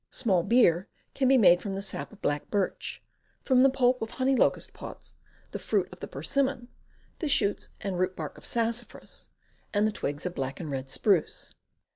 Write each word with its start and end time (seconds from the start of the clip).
Small 0.09 0.41
beer 0.41 0.87
can 1.13 1.27
be 1.27 1.37
made 1.37 1.61
from 1.61 1.73
the 1.73 1.81
sap 1.83 2.11
of 2.11 2.23
black 2.23 2.49
birch, 2.49 3.03
from 3.43 3.61
the 3.61 3.69
pulp 3.69 4.01
of 4.01 4.09
honey 4.09 4.35
locust 4.35 4.73
pods, 4.73 5.15
the 5.51 5.59
fruit 5.59 5.89
of 5.91 5.99
the 5.99 6.07
persimmon, 6.07 6.69
the 7.19 7.29
shoots 7.29 7.69
and 7.81 7.99
root 7.99 8.15
bark 8.15 8.35
of 8.35 8.43
sassafras, 8.43 9.29
and 9.75 9.87
the 9.87 9.91
twigs 9.91 10.25
of 10.25 10.33
black 10.33 10.59
and 10.59 10.71
red 10.71 10.89
spruce. 10.89 11.53